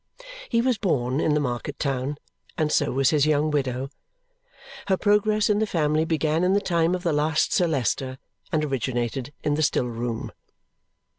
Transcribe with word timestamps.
He 0.49 0.61
was 0.61 0.79
born 0.79 1.19
in 1.19 1.35
the 1.35 1.39
market 1.39 1.77
town, 1.77 2.17
and 2.57 2.71
so 2.71 2.91
was 2.91 3.11
his 3.11 3.27
young 3.27 3.51
widow. 3.51 3.91
Her 4.87 4.97
progress 4.97 5.47
in 5.47 5.59
the 5.59 5.67
family 5.67 6.05
began 6.05 6.43
in 6.43 6.53
the 6.53 6.59
time 6.59 6.95
of 6.95 7.03
the 7.03 7.13
last 7.13 7.53
Sir 7.53 7.67
Leicester 7.67 8.17
and 8.51 8.65
originated 8.65 9.31
in 9.43 9.53
the 9.53 9.61
still 9.61 9.85
room. 9.89 10.31